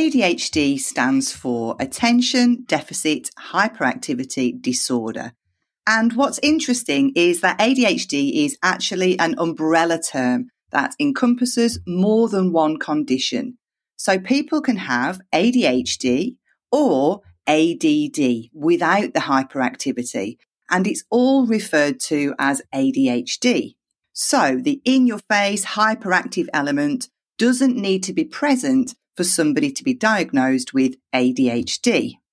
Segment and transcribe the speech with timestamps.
[0.00, 5.34] ADHD stands for Attention Deficit Hyperactivity Disorder.
[5.86, 12.50] And what's interesting is that ADHD is actually an umbrella term that encompasses more than
[12.50, 13.58] one condition.
[13.96, 16.36] So people can have ADHD
[16.72, 20.38] or ADD without the hyperactivity,
[20.70, 23.74] and it's all referred to as ADHD.
[24.14, 29.84] So the in your face hyperactive element doesn't need to be present for somebody to
[29.84, 32.19] be diagnosed with ADHD.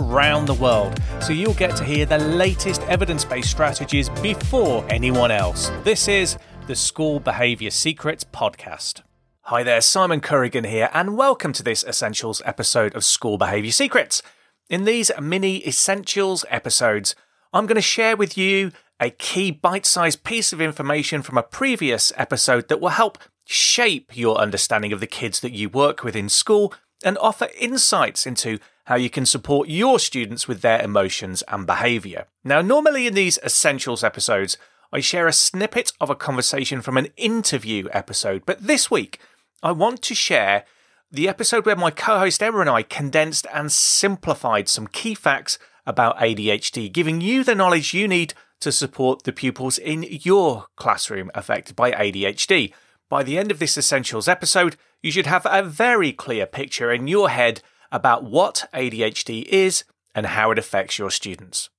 [0.00, 5.30] around the world, so you'll get to hear the latest evidence based strategies before anyone
[5.30, 5.70] else.
[5.84, 9.02] This is the School Behaviour Secrets Podcast.
[9.42, 14.22] Hi there, Simon Corrigan here, and welcome to this Essentials episode of School Behaviour Secrets.
[14.68, 17.14] In these mini Essentials episodes,
[17.52, 21.42] I'm going to share with you a key bite sized piece of information from a
[21.42, 26.16] previous episode that will help shape your understanding of the kids that you work with
[26.16, 26.74] in school
[27.04, 32.26] and offer insights into how you can support your students with their emotions and behaviour.
[32.44, 34.56] Now, normally in these Essentials episodes,
[34.92, 39.18] I share a snippet of a conversation from an interview episode, but this week
[39.62, 40.64] I want to share
[41.10, 45.58] the episode where my co host Emma and I condensed and simplified some key facts
[45.84, 51.30] about ADHD, giving you the knowledge you need to support the pupils in your classroom
[51.34, 52.72] affected by ADHD.
[53.08, 57.08] By the end of this Essentials episode, you should have a very clear picture in
[57.08, 57.62] your head
[57.96, 61.70] about what ADHD is and how it affects your students.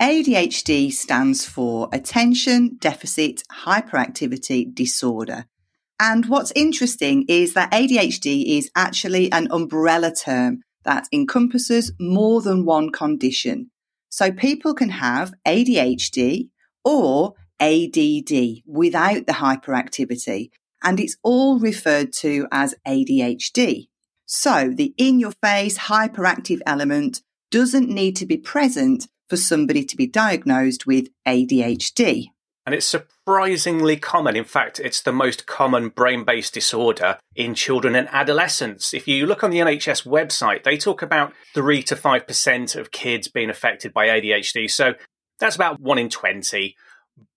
[0.00, 5.46] ADHD stands for Attention Deficit Hyperactivity Disorder.
[5.98, 12.64] And what's interesting is that ADHD is actually an umbrella term that encompasses more than
[12.64, 13.70] one condition.
[14.10, 16.48] So people can have ADHD
[16.84, 20.50] or ADD without the hyperactivity,
[20.82, 23.89] and it's all referred to as ADHD.
[24.32, 27.20] So the in your face hyperactive element
[27.50, 32.26] doesn't need to be present for somebody to be diagnosed with ADHD.
[32.64, 34.36] And it's surprisingly common.
[34.36, 38.94] In fact, it's the most common brain based disorder in children and adolescents.
[38.94, 43.26] If you look on the NHS website, they talk about 3 to 5% of kids
[43.26, 44.70] being affected by ADHD.
[44.70, 44.94] So
[45.40, 46.76] that's about 1 in 20.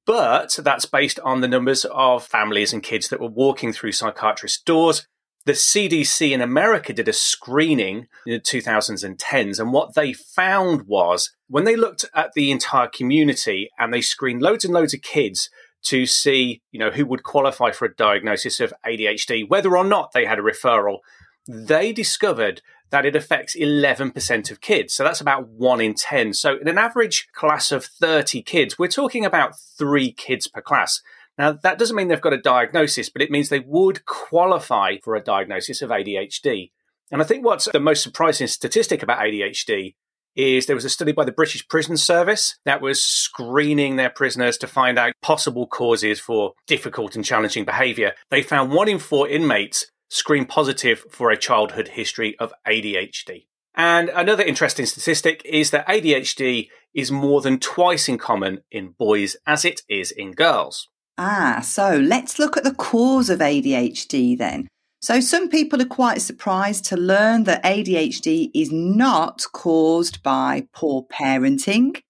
[0.06, 4.64] But that's based on the numbers of families and kids that were walking through psychiatrist
[4.66, 5.08] doors
[5.46, 11.32] the CDC in America did a screening in the 2010s, and what they found was
[11.48, 15.50] when they looked at the entire community and they screened loads and loads of kids
[15.84, 20.14] to see, you know, who would qualify for a diagnosis of ADHD, whether or not
[20.14, 21.00] they had a referral,
[21.48, 24.94] they discovered that it affects 11% of kids.
[24.94, 26.34] So that's about one in 10.
[26.34, 31.02] So in an average class of 30 kids, we're talking about three kids per class.
[31.38, 35.16] Now, that doesn't mean they've got a diagnosis, but it means they would qualify for
[35.16, 36.72] a diagnosis of ADHD.
[37.12, 39.96] And I think what's the most surprising statistic about ADHD
[40.36, 44.58] is there was a study by the British Prison Service that was screening their prisoners
[44.58, 48.14] to find out possible causes for difficult and challenging behavior.
[48.30, 53.46] They found one in four inmates screened positive for a childhood history of ADHD.
[53.76, 59.36] And another interesting statistic is that ADHD is more than twice in common in boys
[59.48, 60.90] as it is in girls.
[61.18, 64.68] Ah, so let's look at the cause of ADHD then.
[65.00, 71.04] So, some people are quite surprised to learn that ADHD is not caused by poor
[71.04, 72.02] parenting.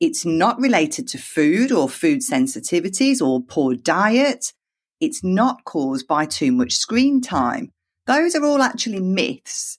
[0.00, 4.54] It's not related to food or food sensitivities or poor diet.
[5.00, 7.72] It's not caused by too much screen time.
[8.06, 9.78] Those are all actually myths.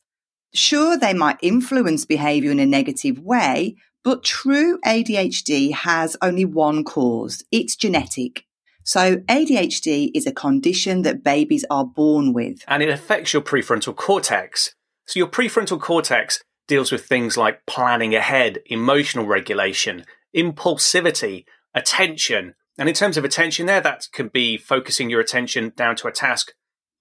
[0.54, 6.84] Sure, they might influence behavior in a negative way, but true ADHD has only one
[6.84, 7.44] cause.
[7.52, 8.46] It's genetic.
[8.84, 12.64] So ADHD is a condition that babies are born with.
[12.68, 14.76] And it affects your prefrontal cortex.
[15.06, 20.06] So your prefrontal cortex deals with things like planning ahead, emotional regulation,
[20.36, 21.46] impulsivity,
[21.76, 22.56] attention.
[22.78, 26.12] And in terms of attention there, that can be focusing your attention down to a
[26.12, 26.54] task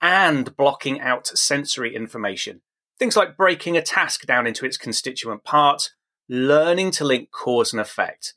[0.02, 2.62] and blocking out sensory information.
[2.98, 5.94] Things like breaking a task down into its constituent parts,
[6.28, 8.34] learning to link cause and effect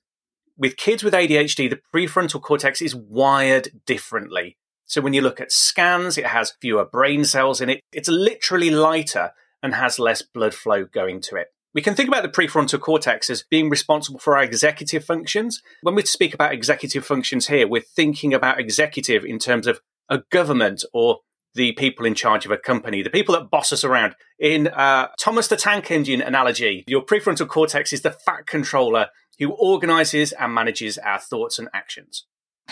[0.57, 4.57] with kids with ADHD, the prefrontal cortex is wired differently.
[4.85, 7.81] So when you look at scans, it has fewer brain cells in it.
[7.91, 11.47] It's literally lighter and has less blood flow going to it.
[11.73, 15.61] We can think about the prefrontal cortex as being responsible for our executive functions.
[15.81, 20.21] When we speak about executive functions here, we're thinking about executive in terms of a
[20.29, 21.19] government or
[21.55, 24.15] the people in charge of a company, the people that boss us around.
[24.39, 29.07] In uh, Thomas the Tank Engine analogy, your prefrontal cortex is the fat controller
[29.39, 32.25] who organizes and manages our thoughts and actions.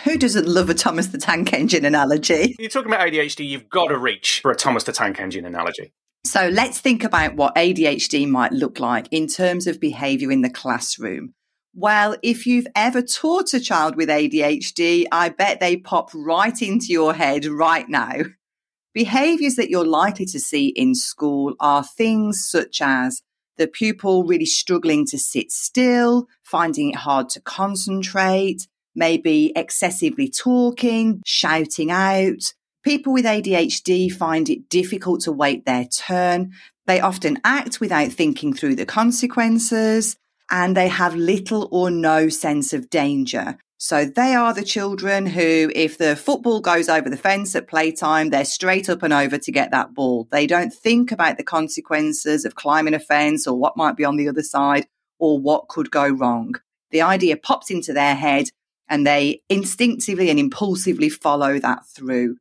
[0.04, 2.56] Who doesn't love a Thomas the Tank Engine analogy?
[2.58, 5.94] You're talking about ADHD, you've got to reach for a Thomas the Tank Engine analogy.
[6.24, 10.50] So let's think about what ADHD might look like in terms of behavior in the
[10.50, 11.34] classroom.
[11.74, 16.88] Well, if you've ever taught a child with ADHD, I bet they pop right into
[16.88, 18.24] your head right now.
[18.94, 23.22] Behaviors that you're likely to see in school are things such as
[23.58, 31.22] the pupil really struggling to sit still, finding it hard to concentrate, maybe excessively talking,
[31.26, 32.54] shouting out,
[32.84, 36.54] People with ADHD find it difficult to wait their turn.
[36.88, 40.16] They often act without thinking through the consequences
[40.50, 43.58] and they have little or no sense of danger.
[43.84, 48.30] So they are the children who, if the football goes over the fence at playtime,
[48.30, 50.28] they're straight up and over to get that ball.
[50.32, 54.18] They don't think about the consequences of climbing a fence or what might be on
[54.18, 54.86] the other side
[55.18, 56.54] or what could go wrong.
[56.92, 58.50] The idea pops into their head
[58.88, 62.38] and they instinctively and impulsively follow that through.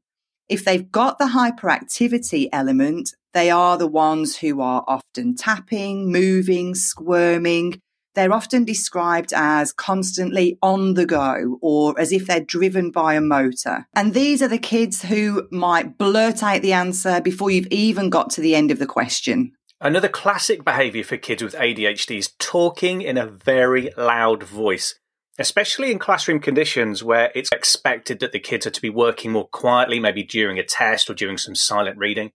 [0.50, 6.74] If they've got the hyperactivity element, they are the ones who are often tapping, moving,
[6.74, 7.80] squirming.
[8.20, 13.20] They're often described as constantly on the go or as if they're driven by a
[13.22, 13.86] motor.
[13.94, 18.28] And these are the kids who might blurt out the answer before you've even got
[18.32, 19.52] to the end of the question.
[19.80, 24.96] Another classic behavior for kids with ADHD is talking in a very loud voice
[25.38, 29.48] especially in classroom conditions where it's expected that the kids are to be working more
[29.48, 32.30] quietly, maybe during a test or during some silent reading.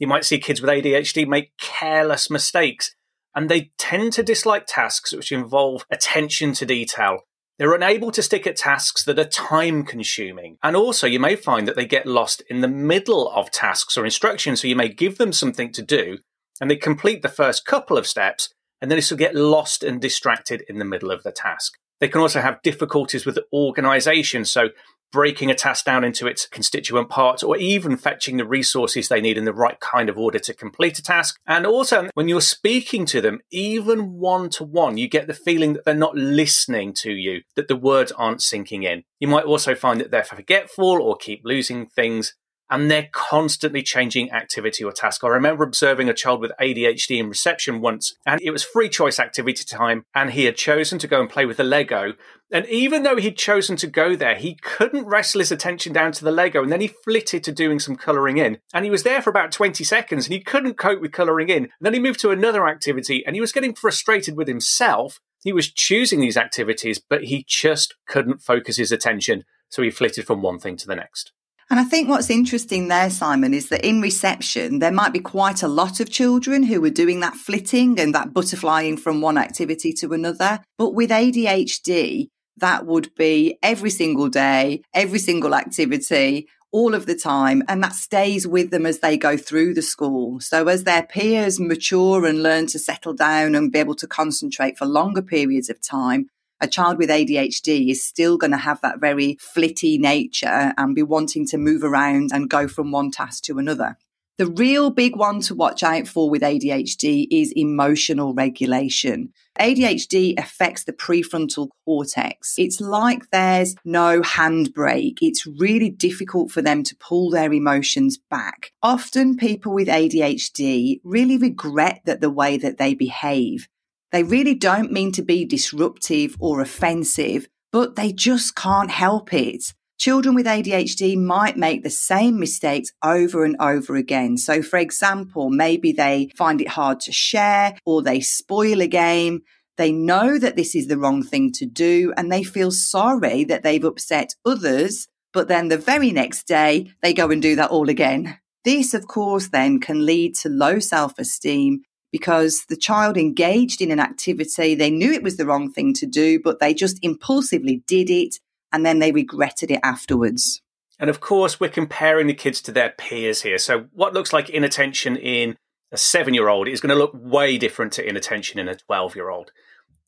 [0.00, 2.96] You might see kids with ADHD make careless mistakes,
[3.38, 7.20] and they tend to dislike tasks which involve attention to detail.
[7.56, 10.56] They're unable to stick at tasks that are time consuming.
[10.60, 14.04] And also, you may find that they get lost in the middle of tasks or
[14.04, 14.60] instructions.
[14.60, 16.18] So you may give them something to do
[16.60, 18.52] and they complete the first couple of steps,
[18.82, 21.74] and then they still get lost and distracted in the middle of the task.
[22.00, 24.46] They can also have difficulties with organization.
[24.46, 24.70] So
[25.12, 29.38] breaking a task down into its constituent parts or even fetching the resources they need
[29.38, 31.38] in the right kind of order to complete a task.
[31.46, 35.72] And also when you're speaking to them, even one to one, you get the feeling
[35.74, 39.04] that they're not listening to you, that the words aren't sinking in.
[39.20, 42.34] You might also find that they're forgetful or keep losing things
[42.70, 45.24] and they're constantly changing activity or task.
[45.24, 49.18] I remember observing a child with ADHD in reception once, and it was free choice
[49.18, 52.14] activity time, and he had chosen to go and play with the Lego.
[52.50, 56.24] And even though he'd chosen to go there, he couldn't wrestle his attention down to
[56.24, 58.58] the Lego, and then he flitted to doing some colouring in.
[58.72, 61.64] And he was there for about 20 seconds, and he couldn't cope with colouring in.
[61.64, 65.20] And then he moved to another activity, and he was getting frustrated with himself.
[65.42, 69.44] He was choosing these activities, but he just couldn't focus his attention.
[69.68, 71.32] So he flitted from one thing to the next.
[71.70, 75.62] And I think what's interesting there, Simon, is that in reception, there might be quite
[75.62, 79.92] a lot of children who are doing that flitting and that butterflying from one activity
[79.94, 80.60] to another.
[80.78, 87.14] But with ADHD, that would be every single day, every single activity, all of the
[87.14, 87.62] time.
[87.68, 90.40] And that stays with them as they go through the school.
[90.40, 94.78] So as their peers mature and learn to settle down and be able to concentrate
[94.78, 96.28] for longer periods of time,
[96.60, 101.02] a child with ADHD is still going to have that very flitty nature and be
[101.02, 103.96] wanting to move around and go from one task to another.
[104.38, 109.32] The real big one to watch out for with ADHD is emotional regulation.
[109.58, 112.54] ADHD affects the prefrontal cortex.
[112.56, 115.18] It's like there's no handbrake.
[115.20, 118.70] It's really difficult for them to pull their emotions back.
[118.80, 123.68] Often people with ADHD really regret that the way that they behave.
[124.10, 129.74] They really don't mean to be disruptive or offensive, but they just can't help it.
[129.98, 134.36] Children with ADHD might make the same mistakes over and over again.
[134.36, 139.42] So, for example, maybe they find it hard to share or they spoil a game.
[139.76, 143.64] They know that this is the wrong thing to do and they feel sorry that
[143.64, 145.08] they've upset others.
[145.32, 148.38] But then the very next day, they go and do that all again.
[148.64, 153.90] This, of course, then can lead to low self esteem because the child engaged in
[153.90, 154.74] an activity.
[154.74, 158.36] They knew it was the wrong thing to do, but they just impulsively did it
[158.72, 160.62] and then they regretted it afterwards.
[160.98, 163.58] And of course, we're comparing the kids to their peers here.
[163.58, 165.56] So, what looks like inattention in
[165.92, 169.14] a seven year old is going to look way different to inattention in a 12
[169.14, 169.52] year old.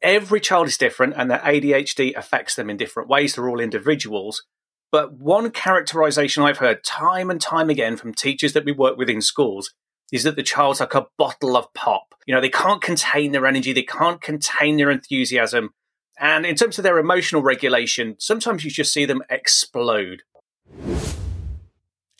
[0.02, 3.34] Every child is different, and their ADHD affects them in different ways.
[3.34, 4.42] They're all individuals.
[4.90, 9.08] But one characterization I've heard time and time again from teachers that we work with
[9.08, 9.72] in schools
[10.12, 12.14] is that the child's like a bottle of pop.
[12.26, 15.70] You know, they can't contain their energy, they can't contain their enthusiasm.
[16.18, 20.22] And in terms of their emotional regulation, sometimes you just see them explode.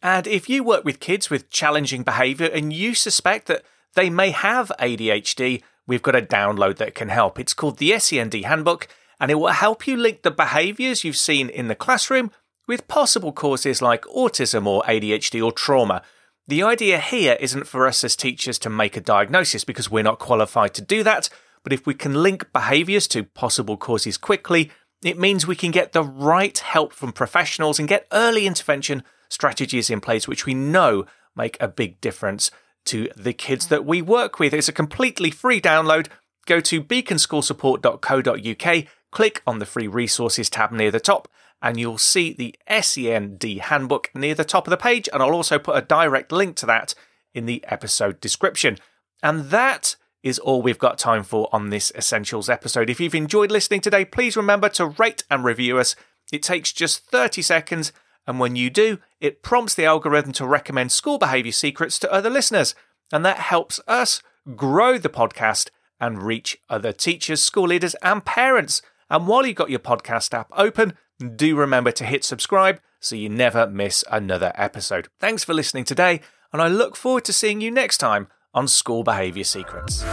[0.03, 3.63] And if you work with kids with challenging behavior and you suspect that
[3.95, 7.39] they may have ADHD, we've got a download that can help.
[7.39, 11.51] It's called the SEND Handbook, and it will help you link the behaviors you've seen
[11.51, 12.31] in the classroom
[12.67, 16.03] with possible causes like autism or ADHD or trauma.
[16.51, 20.19] The idea here isn't for us as teachers to make a diagnosis because we're not
[20.19, 21.29] qualified to do that,
[21.63, 24.73] but if we can link behaviors to possible causes quickly,
[25.05, 29.91] it means we can get the right help from professionals and get early intervention strategies
[29.91, 32.51] in place, which we know make a big difference
[32.87, 34.53] to the kids that we work with.
[34.53, 36.09] It's a completely free download.
[36.47, 41.29] Go to beaconschoolsupport.co.uk, click on the free resources tab near the top,
[41.63, 45.09] and you'll see the SEND handbook near the top of the page.
[45.13, 46.95] And I'll also put a direct link to that
[47.35, 48.79] in the episode description.
[49.23, 52.91] And that is all we've got time for on this Essentials episode.
[52.91, 55.97] If you've enjoyed listening today, please remember to rate and review us.
[56.33, 57.93] It takes just 30 seconds,
[58.27, 62.31] and when you do, it prompts the algorithm to recommend school behaviour secrets to other
[62.31, 62.75] listeners.
[63.13, 64.23] And that helps us
[64.55, 68.83] grow the podcast and reach other teachers, school leaders, and parents.
[69.09, 70.95] And while you've got your podcast app open,
[71.29, 75.09] do remember to hit subscribe so you never miss another episode.
[75.19, 76.21] Thanks for listening today,
[76.53, 80.05] and I look forward to seeing you next time on School Behaviour Secrets.